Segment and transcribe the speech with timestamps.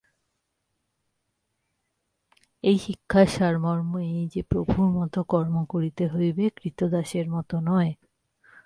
[2.63, 7.91] এই শিক্ষার সারমর্ম এই যে প্রভুর মত কর্ম করিতে হইবে, ক্রীতদাসের মত নয়।